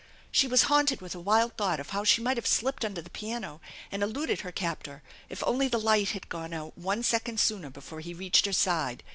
She 0.31 0.47
was 0.47 0.63
haunted 0.63 0.99
with 0.99 1.13
a 1.13 1.19
wild 1.19 1.55
thought 1.57 1.79
of 1.79 1.91
how 1.91 2.03
she 2.03 2.23
might 2.23 2.35
have 2.37 2.47
slipped 2.47 2.83
under 2.83 3.03
the 3.03 3.11
piano 3.11 3.61
and 3.91 4.01
eluded 4.01 4.41
her 4.41 4.51
captor 4.51 5.03
if 5.29 5.43
only 5.45 5.67
the 5.67 5.77
light 5.77 6.09
had 6.09 6.27
gone 6.27 6.53
out 6.53 6.75
one 6.75 7.03
second 7.03 7.39
sooner 7.39 7.69
before 7.69 7.99
he 7.99 8.15
reached 8.15 8.47
her 8.47 8.53
side. 8.53 9.03